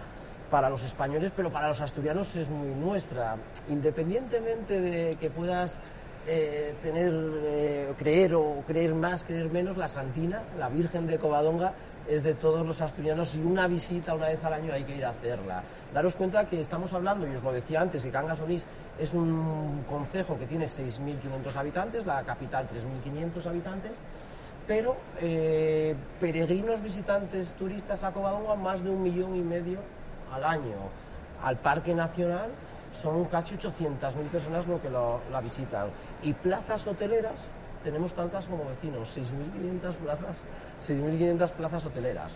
para 0.52 0.70
los 0.70 0.84
españoles, 0.84 1.32
pero 1.36 1.52
para 1.52 1.68
los 1.68 1.82
asturianos 1.82 2.36
es 2.36 2.50
muy 2.50 2.74
nuestra. 2.74 3.36
Independientemente 3.70 4.80
de 4.80 5.16
que 5.16 5.30
puedas 5.30 5.80
eh, 6.28 6.76
tener, 6.82 7.12
eh, 7.44 7.94
creer 7.98 8.36
o 8.36 8.64
creer 8.66 8.94
más, 8.94 9.24
creer 9.24 9.50
menos, 9.50 9.78
la 9.78 9.88
Santina, 9.88 10.42
la 10.58 10.70
Virgen 10.70 11.08
de 11.08 11.18
Covadonga, 11.18 11.74
es 12.08 12.24
de 12.24 12.34
todos 12.34 12.66
los 12.66 12.80
asturianos 12.82 13.36
y 13.36 13.42
una 13.42 13.68
visita 13.68 14.14
una 14.14 14.28
vez 14.28 14.44
al 14.44 14.54
año 14.54 14.74
hay 14.74 14.84
que 14.84 14.96
ir 14.96 15.06
a 15.06 15.10
hacerla. 15.10 15.64
Daros 15.94 16.16
cuenta 16.16 16.46
que 16.46 16.60
estamos 16.60 16.94
hablando, 16.94 17.28
y 17.28 17.36
os 17.36 17.44
lo 17.44 17.52
decía 17.52 17.82
antes, 17.82 18.04
que 18.04 18.12
Cangas 18.12 18.40
Donís 18.40 18.66
es 19.00 19.14
un 19.14 19.84
concejo 19.88 20.38
que 20.38 20.46
tiene 20.46 20.66
6.500 20.66 21.56
habitantes, 21.56 22.06
la 22.06 22.24
capital 22.24 22.68
3.500 22.68 23.46
habitantes, 23.46 23.92
pero 24.66 24.98
eh, 25.22 25.96
peregrinos 26.20 26.82
visitantes 26.82 27.54
turistas 27.54 28.04
a 28.04 28.12
Covadonga 28.12 28.56
más 28.56 28.84
de 28.84 28.90
un 28.90 29.02
millón 29.02 29.36
y 29.36 29.42
medio 29.42 29.80
al 30.34 30.44
año. 30.44 30.76
Al 31.44 31.58
Parque 31.58 31.94
Nacional 31.94 32.50
son 32.92 33.26
casi 33.26 33.56
800.000 33.56 34.28
personas 34.30 34.68
lo 34.68 34.82
que 34.82 34.90
lo, 34.90 35.22
la 35.32 35.40
visitan. 35.40 35.90
Y 36.24 36.34
plazas 36.34 36.86
hoteleras 36.88 37.36
tenemos 37.84 38.14
tantas 38.14 38.48
como 38.48 38.66
vecinos, 38.66 39.16
6.500 39.16 39.94
plazas, 39.96 40.44
6.500 40.82 41.52
plazas 41.52 41.86
hoteleras. 41.86 42.32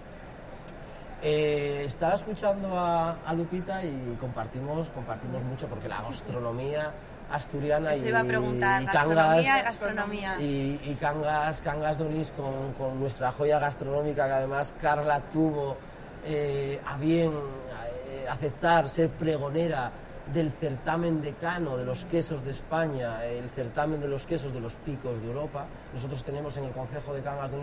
Eh, 1.24 1.84
estaba 1.86 2.16
escuchando 2.16 2.80
a, 2.80 3.16
Lupita 3.36 3.84
y 3.84 4.18
compartimos, 4.20 4.90
compartimos 4.90 5.44
mucho 5.44 5.68
porque 5.68 5.88
la 5.88 6.02
gastronomía 6.02 6.92
asturiana 7.32 7.96
y, 7.96 8.08
iba 8.08 8.22
a 8.22 8.24
preguntar, 8.24 8.86
Cangas, 8.86 9.46
gastronomía. 9.46 10.38
Y, 10.40 10.98
Cangas, 11.00 11.62
Cangas 11.62 11.98
Donís 12.00 12.32
con, 12.32 13.00
nuestra 13.00 13.32
joya 13.32 13.60
gastronómica 13.60 14.26
que 14.26 14.34
además 14.34 14.74
Carla 14.82 15.20
tuvo 15.32 15.78
eh, 16.26 16.82
a 16.88 16.98
bien 16.98 17.30
eh, 17.30 18.26
aceptar 18.28 18.90
ser 18.90 19.10
pregonera 19.10 19.92
del 20.34 20.52
certamen 20.52 21.22
decano 21.22 21.78
de 21.78 21.86
los 21.86 22.04
quesos 22.06 22.44
de 22.44 22.52
España, 22.52 23.24
el 23.26 23.50
certamen 23.52 24.02
de 24.02 24.08
los 24.08 24.26
quesos 24.26 24.54
de 24.54 24.60
los 24.60 24.74
picos 24.74 25.22
de 25.22 25.28
Europa. 25.28 25.68
Nosotros 25.94 26.24
tenemos 26.24 26.58
en 26.58 26.66
el 26.66 26.72
Consejo 26.72 27.14
de 27.14 27.22
Cangas 27.22 27.52
de 27.52 27.58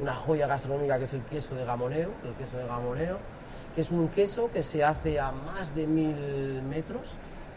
una 0.00 0.14
joya 0.14 0.46
gastronómica 0.46 0.98
que 0.98 1.04
es 1.04 1.12
el 1.12 1.22
queso 1.22 1.54
de 1.54 1.64
Gamoneo, 1.64 2.10
el 2.24 2.34
queso 2.34 2.56
de 2.56 2.66
Gamoneo, 2.66 3.18
que 3.74 3.82
es 3.82 3.90
un 3.90 4.08
queso 4.08 4.50
que 4.50 4.62
se 4.62 4.82
hace 4.82 5.20
a 5.20 5.30
más 5.30 5.74
de 5.74 5.86
mil 5.86 6.62
metros 6.62 7.02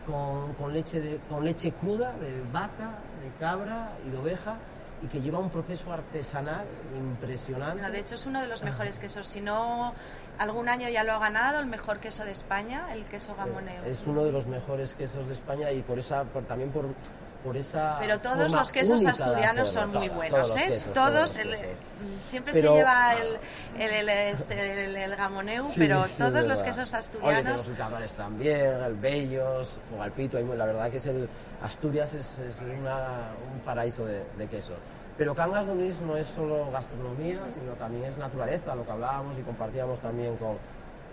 con, 0.05 0.73
leche, 0.73 1.19
con 1.29 1.45
leche 1.45 1.71
cruda 1.71 2.13
de 2.13 2.43
vaca, 2.51 2.99
de 3.21 3.31
cabra 3.39 3.91
y 4.05 4.11
de 4.11 4.17
oveja 4.17 4.57
y 5.01 5.07
que 5.07 5.21
lleva 5.21 5.39
un 5.39 5.49
proceso 5.49 5.91
artesanal 5.91 6.65
impresionante. 6.97 7.91
de 7.91 7.99
hecho 7.99 8.15
es 8.15 8.25
uno 8.25 8.41
de 8.41 8.47
los 8.47 8.63
mejores 8.63 8.99
quesos, 8.99 9.27
si 9.27 9.41
no 9.41 9.93
algún 10.37 10.69
año 10.69 10.87
ya 10.89 11.03
lo 11.03 11.13
ha 11.13 11.19
ganado 11.19 11.59
el 11.59 11.65
mejor 11.65 11.99
queso 11.99 12.23
de 12.23 12.31
España, 12.31 12.93
el 12.93 13.03
queso 13.05 13.35
gamoneo. 13.35 13.83
Es 13.83 14.07
uno 14.07 14.23
de 14.23 14.31
los 14.31 14.47
mejores 14.47 14.93
quesos 14.93 15.27
de 15.27 15.33
España 15.33 15.71
y 15.71 15.81
por 15.81 15.99
esa 15.99 16.23
también 16.47 16.71
por 16.71 16.85
por 17.43 17.57
esa 17.57 17.97
Pero 17.99 18.19
todos 18.19 18.51
los 18.51 18.71
quesos 18.71 19.05
asturianos 19.05 19.69
son 19.69 19.91
muy 19.91 20.09
buenos, 20.09 20.55
¿eh? 20.55 20.79
Todos, 20.93 21.37
siempre 22.23 22.53
se 22.53 22.61
lleva 22.61 23.13
el, 23.13 24.09
este, 24.09 25.03
el, 25.03 25.15
gamoneu, 25.15 25.65
pero 25.77 26.05
todos 26.17 26.45
los 26.45 26.63
quesos 26.63 26.93
asturianos. 26.93 27.67
Oye, 27.67 27.77
los 27.99 28.11
también, 28.13 28.81
el 28.83 28.95
Bellos, 28.95 29.79
Fogalpito, 29.89 30.39
la 30.39 30.65
verdad 30.65 30.89
que 30.89 30.97
es 30.97 31.05
el 31.05 31.27
Asturias 31.61 32.13
es, 32.13 32.39
un 32.61 33.59
paraíso 33.61 34.05
de, 34.05 34.23
de 34.37 34.47
quesos. 34.47 34.77
Pero 35.17 35.35
Cangas 35.35 35.67
de 35.67 35.73
Onís 35.73 36.01
no 36.01 36.17
es 36.17 36.25
solo 36.25 36.71
gastronomía, 36.71 37.39
sino 37.49 37.73
también 37.73 38.05
es 38.05 38.17
naturaleza, 38.17 38.73
lo 38.73 38.83
que 38.83 38.91
hablábamos 38.91 39.37
y 39.37 39.41
compartíamos 39.43 39.99
también 39.99 40.35
con, 40.37 40.57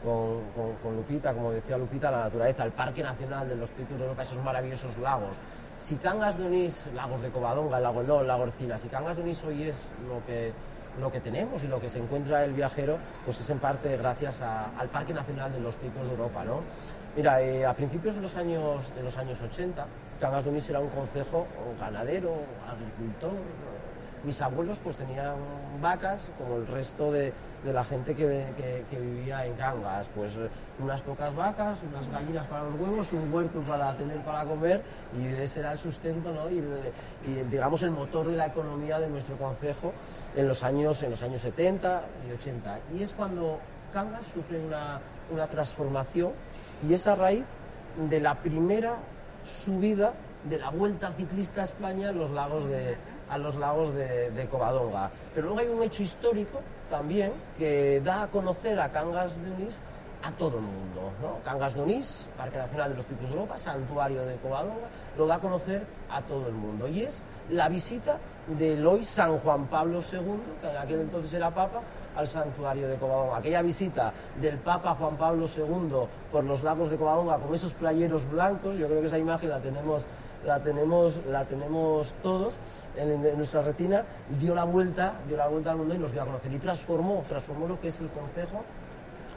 con, 0.02 0.96
Lupita, 0.96 1.34
como 1.34 1.52
decía 1.52 1.76
Lupita, 1.76 2.10
la 2.10 2.24
naturaleza, 2.24 2.64
el 2.64 2.72
Parque 2.72 3.02
Nacional 3.02 3.48
de 3.48 3.56
los 3.56 3.68
Picos 3.70 3.98
de 3.98 4.04
Europa, 4.04 4.22
esos 4.22 4.42
maravillosos 4.42 4.96
lagos. 4.98 5.36
Si 5.80 5.96
Cangas 5.96 6.36
de 6.36 6.46
Onís, 6.46 6.90
lagos 6.94 7.22
de 7.22 7.30
Covadonga, 7.30 7.80
lago 7.80 8.02
el 8.02 8.26
lago 8.26 8.44
Ercina, 8.44 8.76
si 8.76 8.88
Cangas 8.88 9.16
de 9.16 9.22
Onís 9.22 9.42
hoy 9.44 9.62
es 9.62 9.88
lo 10.06 10.22
que, 10.26 10.52
lo 11.00 11.10
que 11.10 11.20
tenemos 11.20 11.64
y 11.64 11.68
lo 11.68 11.80
que 11.80 11.88
se 11.88 11.98
encuentra 11.98 12.44
el 12.44 12.52
viajero, 12.52 12.98
pues 13.24 13.40
es 13.40 13.48
en 13.48 13.58
parte 13.58 13.96
gracias 13.96 14.42
al 14.42 14.88
Parque 14.90 15.14
Nacional 15.14 15.50
de 15.50 15.58
los 15.58 15.76
Picos 15.76 16.04
de 16.04 16.10
Europa, 16.10 16.44
¿no? 16.44 16.60
Mira, 17.16 17.40
eh, 17.40 17.64
a 17.64 17.72
principios 17.72 18.14
de 18.14 18.20
los 18.20 18.36
años 18.36 18.94
de 18.94 19.02
los 19.02 19.16
años 19.16 19.40
80, 19.40 19.86
Cangas 20.20 20.44
de 20.44 20.50
Onís 20.50 20.68
era 20.68 20.80
un 20.80 20.90
concejo 20.90 21.46
ganadero, 21.80 22.34
agricultor, 22.68 23.32
mis 24.24 24.40
abuelos 24.40 24.78
pues 24.82 24.96
tenían 24.96 25.34
vacas 25.80 26.30
como 26.38 26.56
el 26.56 26.66
resto 26.66 27.12
de, 27.12 27.32
la 27.64 27.84
gente 27.84 28.14
que, 28.14 28.84
vivía 28.90 29.44
en 29.44 29.54
Cangas, 29.54 30.08
pues 30.14 30.32
unas 30.78 31.00
pocas 31.02 31.34
vacas, 31.34 31.82
unas 31.82 32.08
gallinas 32.10 32.46
para 32.46 32.64
los 32.64 32.74
huevos, 32.74 33.12
un 33.12 33.32
huerto 33.32 33.60
para 33.60 33.94
tener 33.96 34.18
para 34.22 34.44
comer 34.46 34.82
y 35.18 35.26
ese 35.26 35.60
era 35.60 35.72
el 35.72 35.78
sustento 35.78 36.32
¿no? 36.32 36.48
y, 36.50 36.62
digamos 37.50 37.82
el 37.82 37.90
motor 37.90 38.28
de 38.28 38.36
la 38.36 38.46
economía 38.46 38.98
de 38.98 39.08
nuestro 39.08 39.36
concejo 39.36 39.92
en 40.34 40.48
los 40.48 40.62
años, 40.62 41.02
en 41.02 41.10
los 41.10 41.22
años 41.22 41.42
70 41.42 42.02
y 42.28 42.32
80. 42.32 42.78
Y 42.96 43.02
es 43.02 43.12
cuando 43.12 43.58
Cangas 43.92 44.24
sufre 44.24 44.58
una, 44.58 45.00
una 45.30 45.46
transformación 45.46 46.32
y 46.88 46.94
es 46.94 47.06
a 47.06 47.14
raíz 47.14 47.44
de 48.08 48.20
la 48.20 48.36
primera 48.36 48.96
subida 49.44 50.14
de 50.44 50.58
la 50.58 50.70
Vuelta 50.70 51.12
Ciclista 51.12 51.60
a 51.62 51.64
España 51.64 52.10
en 52.10 52.18
los 52.18 52.30
lagos 52.30 52.66
de, 52.68 52.96
a 53.30 53.38
los 53.38 53.56
lagos 53.56 53.94
de, 53.94 54.48
Covadonga. 54.50 55.10
Pero 55.34 55.46
luego 55.46 55.60
hay 55.60 55.68
un 55.68 55.82
hecho 55.82 56.02
histórico 56.02 56.60
también 56.88 57.32
que 57.56 58.00
da 58.04 58.22
a 58.22 58.26
conocer 58.26 58.78
a 58.80 58.90
Cangas 58.90 59.40
de 59.40 59.52
Onís 59.52 59.76
a 60.22 60.30
todo 60.32 60.58
el 60.58 60.64
mundo. 60.64 61.12
¿no? 61.22 61.38
Cangas 61.44 61.74
de 61.74 61.82
Onís, 61.82 62.28
Parque 62.36 62.58
Nacional 62.58 62.90
de 62.90 62.96
los 62.96 63.06
Picos 63.06 63.28
de 63.28 63.34
Europa, 63.34 63.56
Santuario 63.56 64.26
de 64.26 64.36
Covadonga, 64.36 64.88
lo 65.16 65.26
da 65.26 65.36
a 65.36 65.38
conocer 65.38 65.86
a 66.10 66.20
todo 66.22 66.48
el 66.48 66.54
mundo. 66.54 66.88
Y 66.88 67.02
es 67.02 67.24
la 67.48 67.68
visita 67.68 68.18
del 68.58 68.84
hoy 68.84 69.02
San 69.02 69.38
Juan 69.38 69.66
Pablo 69.68 70.00
II, 70.00 70.58
que 70.60 70.68
en 70.68 70.76
aquel 70.76 71.00
entonces 71.00 71.32
era 71.32 71.50
Papa, 71.54 71.80
al 72.16 72.26
santuario 72.26 72.88
de 72.88 72.96
Covadonga. 72.96 73.38
Aquella 73.38 73.62
visita 73.62 74.12
del 74.40 74.58
Papa 74.58 74.96
Juan 74.96 75.16
Pablo 75.16 75.46
II 75.46 76.08
por 76.32 76.44
los 76.44 76.62
lagos 76.64 76.90
de 76.90 76.96
Covadonga 76.96 77.38
con 77.38 77.54
esos 77.54 77.72
playeros 77.74 78.28
blancos, 78.28 78.76
yo 78.76 78.88
creo 78.88 79.00
que 79.00 79.06
esa 79.06 79.18
imagen 79.18 79.50
la 79.50 79.60
tenemos 79.60 80.04
la 80.46 80.62
tenemos, 80.62 81.20
la 81.26 81.44
tenemos 81.44 82.14
todos 82.22 82.54
en, 82.96 83.22
nuestra 83.36 83.62
retina, 83.62 84.04
dio 84.38 84.54
la 84.54 84.64
vuelta, 84.64 85.14
dio 85.26 85.36
la 85.36 85.48
vuelta 85.48 85.72
al 85.72 85.78
mundo 85.78 85.94
y 85.94 85.98
nos 85.98 86.12
dio 86.12 86.22
a 86.22 86.26
conocer. 86.26 86.52
Y 86.52 86.58
transformó, 86.58 87.24
transformó 87.28 87.68
lo 87.68 87.80
que 87.80 87.88
es 87.88 88.00
el 88.00 88.08
concejo 88.08 88.64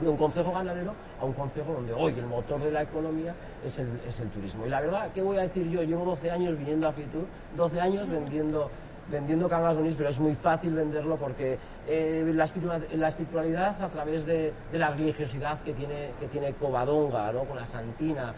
de 0.00 0.08
un 0.08 0.16
concejo 0.16 0.50
ganadero 0.50 0.92
a 1.20 1.24
un 1.24 1.32
concejo 1.32 1.72
donde 1.72 1.92
hoy 1.92 2.12
el 2.18 2.26
motor 2.26 2.60
de 2.60 2.72
la 2.72 2.82
economía 2.82 3.34
es 3.64 3.78
el, 3.78 3.88
es 4.06 4.18
el 4.18 4.28
turismo. 4.30 4.66
Y 4.66 4.68
la 4.68 4.80
verdad, 4.80 5.10
¿qué 5.14 5.22
voy 5.22 5.36
a 5.36 5.42
decir 5.42 5.68
yo? 5.68 5.82
Llevo 5.82 6.04
12 6.04 6.30
años 6.30 6.58
viniendo 6.58 6.88
a 6.88 6.92
Fitur, 6.92 7.26
12 7.56 7.80
años 7.80 8.08
vendiendo 8.08 8.70
vendiendo 9.10 9.48
cangas 9.48 9.76
de 9.76 9.94
pero 9.96 10.08
es 10.08 10.18
muy 10.18 10.34
fácil 10.34 10.74
venderlo 10.74 11.16
porque 11.16 11.58
eh, 11.86 12.30
la, 12.34 12.44
espiritualidad 12.44 13.82
a 13.82 13.88
través 13.88 14.24
de, 14.24 14.52
la 14.72 14.90
religiosidad 14.90 15.60
que 15.62 15.72
tiene, 15.72 16.10
que 16.18 16.26
tiene 16.28 16.52
Covadonga, 16.54 17.32
¿no? 17.32 17.44
con 17.44 17.56
la 17.56 17.64
Santina, 17.64 18.34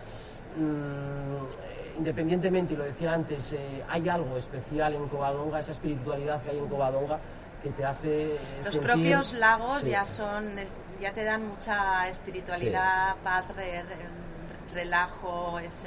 mm, 0.56 1.99
independientemente, 1.99 2.75
y 2.75 2.76
lo 2.76 2.85
decía 2.85 3.14
antes, 3.14 3.52
eh, 3.52 3.85
hay 3.88 4.08
algo 4.08 4.37
especial 4.37 4.94
en 4.94 5.08
Covadonga, 5.08 5.61
esa 5.61 5.73
espiritualidad 5.73 6.42
que 6.42 6.50
hay 6.50 6.58
en 6.58 6.66
Covadonga 6.66 7.18
que 7.62 7.70
te 7.70 7.85
hace 7.85 8.37
Los 8.64 8.78
propios 8.78 9.32
lagos 9.32 9.85
ya 9.85 10.04
son, 10.04 10.56
ya 11.00 11.12
te 11.12 11.25
dan 11.25 11.49
mucha 11.49 12.08
espiritualidad, 12.08 13.16
paz, 13.23 13.44
relajo, 14.73 15.58
es, 15.58 15.87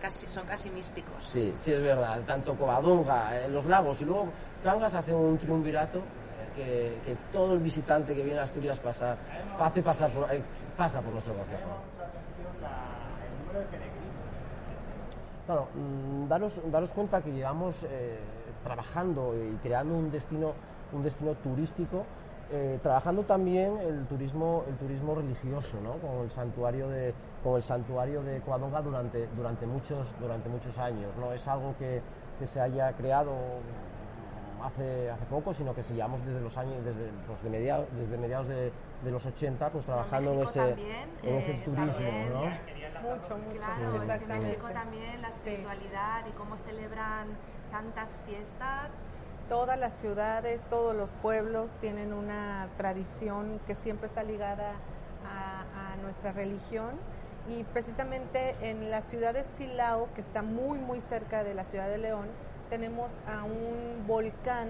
casi, 0.00 0.26
son 0.28 0.46
casi 0.46 0.70
místicos. 0.70 1.24
Sí, 1.24 1.52
sí 1.56 1.72
es 1.72 1.82
verdad. 1.82 2.20
Tanto 2.26 2.54
Covadonga, 2.56 3.36
eh, 3.36 3.48
los 3.48 3.64
lagos 3.66 4.00
y 4.00 4.04
luego 4.04 4.28
Cangas 4.62 4.94
hace 4.94 5.14
un 5.14 5.38
triunvirato 5.38 6.02
eh, 6.56 6.98
que, 7.04 7.16
todo 7.32 7.54
el 7.54 7.60
visitante 7.60 8.14
que 8.14 8.22
viene 8.22 8.38
a 8.38 8.42
Asturias 8.42 8.78
pasa, 8.78 9.16
hace 9.58 9.82
pasar 9.82 10.10
por, 10.10 10.28
pasa 10.76 11.00
por 11.00 11.12
nuestro 11.12 11.34
concejo. 11.34 11.92
Claro, 15.46 15.68
mm, 15.74 16.28
daros, 16.28 16.60
daros 16.70 16.90
cuenta 16.90 17.20
que 17.22 17.32
llevamos 17.32 17.74
eh, 17.84 18.18
trabajando 18.62 19.34
y 19.34 19.56
creando 19.56 19.94
un 19.94 20.10
destino, 20.10 20.52
un 20.92 21.02
destino 21.02 21.34
turístico, 21.34 22.04
eh, 22.50 22.78
trabajando 22.82 23.22
también 23.22 23.78
el 23.78 24.06
turismo, 24.06 24.64
el 24.68 24.76
turismo 24.76 25.14
religioso, 25.14 25.78
¿no? 25.82 25.92
con 25.94 26.24
el 26.24 26.30
santuario 26.30 26.88
de, 26.88 27.14
con 27.42 27.56
el 27.56 27.62
santuario 27.62 28.22
de 28.22 28.40
Coadonga 28.40 28.82
durante, 28.82 29.26
durante, 29.36 29.66
muchos, 29.66 30.08
durante 30.20 30.48
muchos 30.48 30.76
años. 30.78 31.10
¿no? 31.18 31.32
Es 31.32 31.46
algo 31.48 31.74
que, 31.78 32.02
que 32.38 32.46
se 32.46 32.60
haya 32.60 32.92
creado 32.92 33.32
hace, 34.62 35.10
hace 35.10 35.24
poco, 35.26 35.54
sino 35.54 35.74
que 35.74 35.82
llevamos 35.82 36.24
desde 36.24 36.40
los 36.40 36.56
años, 36.56 36.84
desde, 36.84 37.10
pues 37.26 37.42
de 37.42 37.50
mediados, 37.50 37.86
desde 37.96 38.18
mediados 38.18 38.48
de, 38.48 38.72
de 39.02 39.10
los 39.10 39.24
80, 39.24 39.70
pues 39.70 39.84
trabajando 39.84 40.32
en 40.32 40.42
ese, 40.42 40.60
también, 40.60 41.10
en 41.22 41.34
ese 41.36 41.52
eh, 41.52 41.62
turismo, 41.64 41.92
también. 41.92 42.32
¿no? 42.32 42.72
Mucho, 43.02 43.36
mucho. 43.36 43.56
Claro, 43.58 43.84
es 43.84 43.90
que 43.90 43.96
exactamente. 44.04 44.46
México 44.46 44.68
también, 44.72 45.22
la 45.22 45.28
espiritualidad 45.28 46.26
y 46.28 46.32
cómo 46.32 46.56
celebran 46.58 47.26
tantas 47.70 48.20
fiestas. 48.26 49.04
Todas 49.52 49.78
las 49.78 49.92
ciudades, 49.92 50.62
todos 50.70 50.96
los 50.96 51.10
pueblos 51.20 51.68
tienen 51.82 52.14
una 52.14 52.70
tradición 52.78 53.60
que 53.66 53.74
siempre 53.74 54.06
está 54.06 54.22
ligada 54.22 54.72
a, 55.26 55.96
nuestra 56.02 56.32
religión. 56.32 56.92
Y 57.50 57.62
precisamente 57.64 58.56
en 58.62 58.90
la 58.90 59.02
ciudad 59.02 59.34
de 59.34 59.44
Silao, 59.44 60.08
que 60.14 60.22
está 60.22 60.40
muy 60.40 60.78
muy 60.78 61.02
cerca 61.02 61.44
de 61.44 61.52
la 61.52 61.64
ciudad 61.64 61.88
de 61.90 61.98
León, 61.98 62.28
tenemos 62.70 63.10
a 63.26 63.44
un 63.44 64.06
volcán 64.06 64.68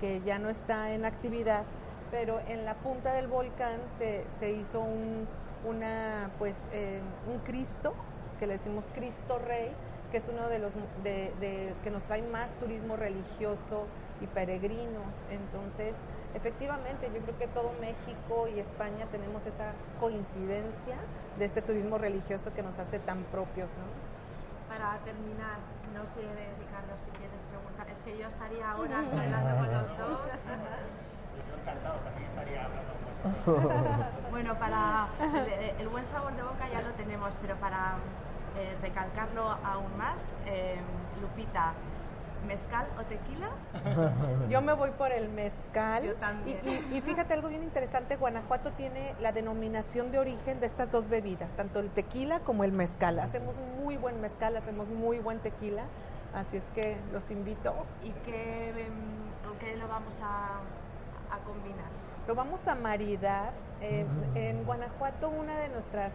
que 0.00 0.20
ya 0.22 0.40
no 0.40 0.50
está 0.50 0.90
en 0.90 1.04
actividad, 1.04 1.62
pero 2.10 2.40
en 2.48 2.64
la 2.64 2.74
punta 2.74 3.12
del 3.12 3.28
volcán 3.28 3.78
se, 3.96 4.24
se 4.40 4.50
hizo 4.50 4.80
un, 4.80 5.28
una, 5.64 6.32
pues, 6.40 6.56
eh, 6.72 7.00
un 7.32 7.38
Cristo, 7.44 7.94
que 8.40 8.48
le 8.48 8.54
decimos 8.54 8.84
Cristo 8.92 9.38
Rey, 9.38 9.70
que 10.10 10.16
es 10.16 10.28
uno 10.28 10.48
de 10.48 10.58
los 10.58 10.72
de- 11.04 11.72
que 11.84 11.90
nos 11.92 12.02
trae 12.02 12.22
más 12.22 12.50
turismo 12.56 12.96
religioso 12.96 13.86
y 14.20 14.26
peregrinos. 14.26 15.14
Entonces, 15.30 15.94
efectivamente, 16.34 17.10
yo 17.14 17.20
creo 17.20 17.38
que 17.38 17.46
todo 17.48 17.72
México 17.80 18.48
y 18.48 18.60
España 18.60 19.06
tenemos 19.10 19.44
esa 19.46 19.72
coincidencia 20.00 20.96
de 21.38 21.44
este 21.44 21.62
turismo 21.62 21.98
religioso 21.98 22.52
que 22.54 22.62
nos 22.62 22.78
hace 22.78 22.98
tan 22.98 23.22
propios, 23.24 23.70
¿no? 23.74 23.86
Para 24.68 24.98
terminar, 25.04 25.58
no 25.94 26.04
sé, 26.06 26.20
de 26.20 26.46
Ricardo, 26.58 26.96
si 27.04 27.10
quieres 27.18 27.40
preguntar. 27.50 27.88
Es 27.90 28.02
que 28.02 28.18
yo 28.18 28.28
estaría 28.28 28.76
horas 28.76 29.12
hablando 29.12 29.56
con 29.56 29.72
los 29.72 29.98
dos. 29.98 30.20
Bueno, 34.30 34.54
para 34.58 35.08
el, 35.20 35.80
el 35.80 35.88
buen 35.88 36.04
sabor 36.04 36.32
de 36.36 36.42
boca 36.42 36.68
ya 36.72 36.82
lo 36.82 36.90
tenemos, 36.92 37.34
pero 37.40 37.56
para 37.56 37.96
eh, 38.56 38.76
recalcarlo 38.80 39.50
aún 39.64 39.96
más, 39.98 40.32
eh, 40.46 40.76
Lupita, 41.20 41.72
¿mezcal 42.46 42.86
o 42.98 43.02
tequila? 43.04 43.48
Yo 44.50 44.62
me 44.62 44.72
voy 44.72 44.90
por 44.90 45.12
el 45.12 45.28
mezcal. 45.28 46.02
Yo 46.04 46.14
también. 46.14 46.58
Y, 46.64 46.68
y- 46.68 46.98
y 46.98 47.00
fíjate 47.00 47.34
algo 47.34 47.48
bien 47.48 47.62
interesante, 47.62 48.16
Guanajuato 48.16 48.70
tiene 48.72 49.14
la 49.20 49.32
denominación 49.32 50.10
de 50.12 50.18
origen 50.18 50.60
de 50.60 50.66
estas 50.66 50.90
dos 50.92 51.08
bebidas, 51.08 51.50
tanto 51.56 51.80
el 51.80 51.90
tequila 51.90 52.40
como 52.40 52.64
el 52.64 52.72
mezcal. 52.72 53.18
Hacemos 53.18 53.54
muy 53.82 53.96
buen 53.96 54.20
mezcal, 54.20 54.56
hacemos 54.56 54.88
muy 54.88 55.18
buen 55.18 55.38
tequila, 55.40 55.82
así 56.34 56.56
es 56.56 56.64
que 56.74 56.96
los 57.12 57.30
invito. 57.30 57.74
¿Y 58.04 58.10
qué, 58.24 58.70
em, 58.70 59.46
con 59.46 59.58
qué 59.58 59.76
lo 59.76 59.88
vamos 59.88 60.20
a, 60.22 60.60
a 61.34 61.38
combinar? 61.44 61.86
Lo 62.26 62.34
vamos 62.34 62.66
a 62.66 62.74
maridar. 62.74 63.50
Eh, 63.80 64.06
en 64.34 64.64
Guanajuato 64.64 65.28
una 65.28 65.58
de 65.58 65.68
nuestras 65.68 66.14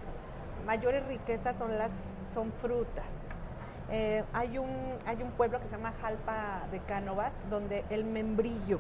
mayores 0.66 1.06
riquezas 1.08 1.56
son 1.56 1.78
las 1.78 1.92
son 2.34 2.52
frutas. 2.54 3.41
Eh, 3.90 4.24
hay, 4.34 4.58
un, 4.58 4.70
hay 5.06 5.22
un 5.22 5.32
pueblo 5.32 5.60
que 5.60 5.66
se 5.68 5.76
llama 5.76 5.94
Jalpa 6.02 6.68
de 6.72 6.80
Cánovas, 6.80 7.34
donde 7.50 7.84
el 7.90 8.06
membrillo, 8.06 8.80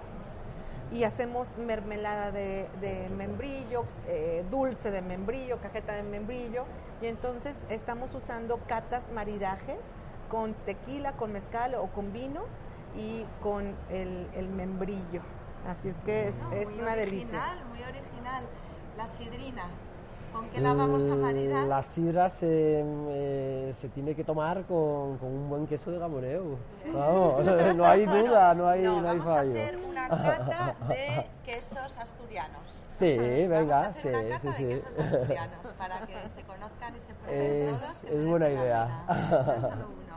y 0.91 1.03
hacemos 1.05 1.47
mermelada 1.57 2.31
de, 2.31 2.67
de 2.81 3.09
membrillo, 3.09 3.85
eh, 4.07 4.43
dulce 4.51 4.91
de 4.91 5.01
membrillo, 5.01 5.57
cajeta 5.59 5.93
de 5.93 6.03
membrillo, 6.03 6.65
y 7.01 7.07
entonces 7.07 7.57
estamos 7.69 8.13
usando 8.13 8.57
catas 8.67 9.09
maridajes 9.13 9.79
con 10.29 10.53
tequila, 10.65 11.13
con 11.13 11.31
mezcal 11.33 11.75
o 11.75 11.87
con 11.87 12.13
vino 12.13 12.41
y 12.97 13.25
con 13.41 13.73
el, 13.89 14.27
el 14.35 14.47
membrillo. 14.49 15.21
Así 15.67 15.89
es 15.89 15.97
que 16.05 16.27
es, 16.29 16.41
No, 16.41 16.51
es 16.53 16.69
muy 16.69 16.79
una 16.79 16.95
delicia. 16.95 17.37
original, 17.39 17.65
Muy 17.69 17.83
original. 17.83 18.43
La 18.97 19.07
sidrina, 19.07 19.63
¿con 20.33 20.49
qué 20.49 20.59
la 20.59 20.73
vamos 20.73 21.07
a 21.09 21.15
maridar? 21.15 21.65
La 21.67 21.81
sidra 21.83 22.29
se, 22.29 22.83
eh, 23.09 23.71
se 23.73 23.89
tiene 23.89 24.15
que 24.15 24.23
tomar 24.23 24.63
con, 24.65 25.17
con 25.17 25.29
un 25.29 25.49
buen 25.49 25.67
queso 25.67 25.91
de 25.91 25.99
gamoneo. 25.99 26.57
Vamos, 26.93 27.45
no 27.75 27.85
hay 27.85 28.05
duda, 28.05 28.53
no 28.53 28.67
hay, 28.67 28.83
no, 28.83 28.95
hay 28.97 29.01
vamos 29.19 29.27
a 29.27 29.35
fallo. 29.35 29.51
hacer 29.51 29.77
una 29.77 30.07
cata 30.09 30.75
de 30.87 31.25
quesos 31.45 31.97
asturianos. 31.97 32.61
Sí, 32.89 33.17
Vamos 33.17 33.31
a 33.31 33.59
venga, 33.59 33.93
sí, 33.93 33.99
hacer 34.09 34.15
una 34.25 34.29
cata 34.37 34.39
sí, 34.53 34.63
de 34.65 34.75
sí. 34.77 34.83
quesos 34.85 34.99
asturianos 35.05 35.57
para 35.77 35.99
que 36.07 36.29
se 36.29 36.41
conozcan 36.43 36.95
y 36.95 37.01
se 37.01 37.13
prueben 37.15 37.69
Es- 37.73 37.79
todos. 37.79 38.03
es 38.03 38.25
buena 38.27 38.49
idea. 38.49 39.03
No 39.07 39.15
solo 39.69 39.85
uno. 39.87 40.11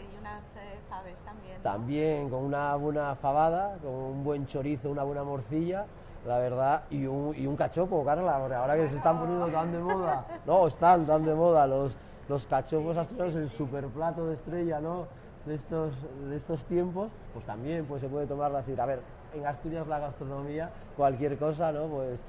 Y 0.00 0.18
unas 0.18 0.42
eh, 0.56 0.78
faves 0.90 1.22
también. 1.22 1.56
¿no? 1.56 1.62
También 1.62 2.28
con 2.30 2.44
una 2.44 2.74
buena 2.76 3.14
fabada, 3.16 3.76
con 3.82 3.90
un 3.92 4.24
buen 4.24 4.46
chorizo, 4.46 4.90
una 4.90 5.02
buena 5.04 5.22
morcilla, 5.24 5.86
la 6.26 6.38
verdad, 6.38 6.82
y 6.90 7.06
un, 7.06 7.34
y 7.36 7.46
un 7.46 7.56
cachopo, 7.56 8.04
Carla, 8.04 8.36
ahora 8.36 8.76
que 8.76 8.88
se 8.88 8.96
están 8.96 9.18
poniendo 9.18 9.46
tan 9.48 9.72
de 9.72 9.78
moda, 9.78 10.26
no, 10.46 10.66
están 10.66 11.06
tan 11.06 11.24
de 11.24 11.34
moda 11.34 11.66
los, 11.66 11.96
los 12.28 12.46
cachopos 12.46 12.96
asturianos, 12.96 13.34
el 13.36 13.48
superplato 13.50 14.26
de 14.26 14.34
estrella, 14.34 14.80
¿no? 14.80 15.06
De 15.46 15.54
estos, 15.54 15.94
de 16.28 16.36
estos 16.36 16.64
tiempos, 16.66 17.08
pues 17.32 17.46
también 17.46 17.86
pues, 17.86 18.02
se 18.02 18.08
puede 18.08 18.26
tomar 18.26 18.52
sidra. 18.64 18.82
A 18.84 18.86
ver, 18.86 19.00
en 19.34 19.46
Asturias 19.46 19.86
la 19.86 19.98
gastronomía, 19.98 20.68
cualquier 20.96 21.38
cosa, 21.38 21.72
¿no? 21.72 21.86
Pues 21.86 22.20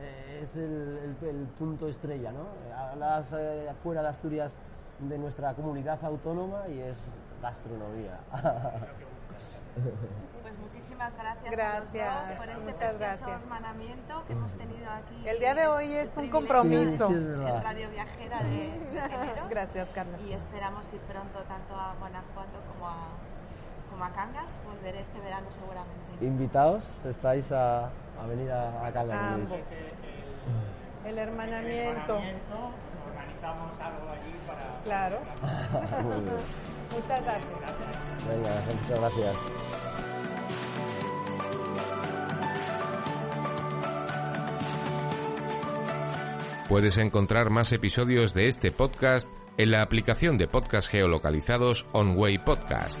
eh, 0.00 0.40
es 0.42 0.56
el, 0.56 1.16
el- 1.22 1.28
el 1.28 1.46
punto 1.58 1.86
estrella, 1.88 2.32
¿no? 2.32 2.40
Hablas 2.76 3.28
eh, 3.32 3.68
fuera 3.84 4.02
de 4.02 4.08
Asturias 4.08 4.50
de 4.98 5.18
nuestra 5.18 5.54
comunidad 5.54 6.02
autónoma 6.04 6.68
y 6.68 6.80
es 6.80 6.98
gastronomía. 7.42 8.18
Pues 10.42 10.58
muchísimas 10.58 11.14
gracias, 11.16 11.50
Gracias, 11.50 12.08
a 12.08 12.20
los 12.20 12.28
dos 12.30 12.38
por 12.38 12.48
este 12.48 12.64
muchas 12.64 12.78
precioso 12.78 12.98
gracias. 12.98 13.42
hermanamiento 13.42 14.24
que 14.26 14.32
hemos 14.32 14.54
tenido 14.56 14.90
aquí. 14.90 15.28
El 15.28 15.38
día 15.38 15.54
de 15.54 15.66
hoy 15.66 15.92
es 15.92 16.16
un 16.16 16.28
compromiso. 16.30 17.08
Sí, 17.08 17.14
sí. 17.14 17.20
En 17.46 17.62
Radio 17.62 17.90
Viajera 17.90 18.42
de. 18.42 18.70
Gracias, 19.50 19.88
Carla. 19.88 20.18
Y 20.26 20.32
esperamos 20.32 20.90
ir 20.94 21.00
pronto 21.00 21.40
tanto 21.40 21.74
a 21.74 21.94
Guanajuato 21.98 22.58
como 22.72 22.88
a, 22.88 22.96
como 23.90 24.04
a 24.04 24.10
Cangas. 24.10 24.56
Volveré 24.64 25.00
este 25.00 25.20
verano 25.20 25.48
seguramente. 25.52 26.24
Invitados, 26.24 26.84
estáis 27.04 27.52
a, 27.52 27.86
a 27.86 28.26
venir 28.26 28.50
a, 28.50 28.86
a 28.86 28.92
Cangas. 28.92 29.22
Ambos. 29.34 29.58
El 31.04 31.18
hermanamiento. 31.18 32.18
Algo 33.48 34.10
allí 34.10 34.34
para... 34.46 34.80
Claro. 34.84 35.20
Muy 36.02 36.20
bien. 36.20 36.36
Muchas 36.92 37.22
gracias. 37.22 37.50
Venga, 38.28 38.50
muchas 38.72 39.00
gracias. 39.00 39.36
Puedes 46.68 46.96
encontrar 46.96 47.50
más 47.50 47.70
episodios 47.72 48.34
de 48.34 48.48
este 48.48 48.72
podcast 48.72 49.28
en 49.56 49.70
la 49.70 49.82
aplicación 49.82 50.36
de 50.36 50.48
podcast 50.48 50.88
geolocalizados 50.88 51.86
OnWay 51.92 52.38
Podcast. 52.38 53.00